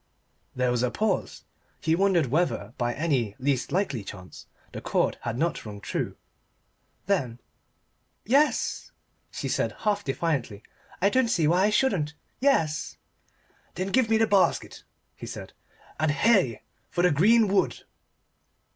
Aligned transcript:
There 0.55 0.71
was 0.71 0.81
a 0.81 0.89
pause: 0.89 1.43
he 1.79 1.93
wondered 1.95 2.25
whether 2.25 2.73
by 2.79 2.95
any 2.95 3.35
least 3.37 3.71
likely 3.71 4.03
chance 4.03 4.47
the 4.71 4.81
chord 4.81 5.19
had 5.21 5.37
not 5.37 5.63
rung 5.63 5.79
true. 5.79 6.15
Then 7.05 7.39
"Yes," 8.25 8.91
she 9.29 9.47
said 9.47 9.75
half 9.81 10.03
defiantly. 10.03 10.63
"I 11.03 11.09
don't 11.11 11.27
see 11.27 11.47
why 11.47 11.65
I 11.65 11.69
shouldn't 11.69 12.15
Yes." 12.39 12.97
"Then 13.75 13.89
give 13.91 14.09
me 14.09 14.17
the 14.17 14.25
basket," 14.25 14.83
he 15.15 15.27
said, 15.27 15.53
"and 15.99 16.09
hey 16.09 16.63
for 16.89 17.03
the 17.03 17.11
green 17.11 17.47
wood!" 17.47 17.83